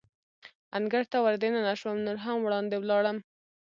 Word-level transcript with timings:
انګړ 0.77 1.03
ته 1.11 1.17
ور 1.23 1.35
دننه 1.41 1.73
شوم، 1.79 1.97
نور 2.05 2.17
هم 2.25 2.37
وړاندې 2.41 2.75
ولاړم. 2.79 3.17